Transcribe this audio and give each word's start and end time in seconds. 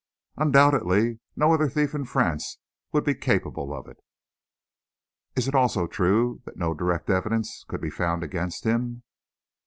"Undoubtedly. 0.35 1.19
No 1.35 1.53
other 1.53 1.69
thief 1.69 1.93
in 1.93 2.05
France 2.05 2.57
would 2.91 3.03
be 3.03 3.13
capable 3.13 3.71
of 3.71 3.87
it." 3.87 3.97
"Is 5.35 5.47
it 5.47 5.53
also 5.53 5.85
true 5.85 6.41
that 6.45 6.57
no 6.57 6.73
direct 6.73 7.07
evidence 7.11 7.63
could 7.67 7.81
be 7.81 7.91
found 7.91 8.23
against 8.23 8.63
him?" 8.63 9.03